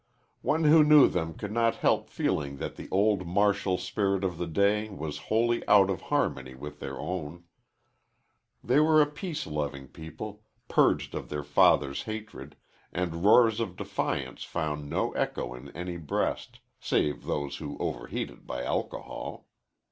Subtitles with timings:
[0.41, 4.47] One who knew them could not help feeling that the old martial spirit of the
[4.47, 7.43] day was wholly out of harmony with their own.
[8.63, 12.55] They were a peace loving people, purged of their fathers' hatred,
[12.91, 19.45] and roars of defiance found no echo in any breast save those overheated by alcohol.